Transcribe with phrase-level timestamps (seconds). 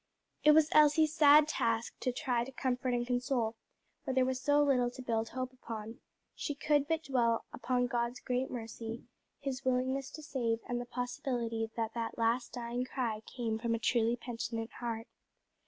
[0.43, 3.55] It was Elsie's sad task to try to comfort and console
[4.03, 5.99] where there was little to build hope upon:
[6.33, 9.03] she could but dwell upon God's great mercy,
[9.41, 13.77] his willingness to save, and the possibility that that last dying cry came from a
[13.79, 15.05] truly penitent heart.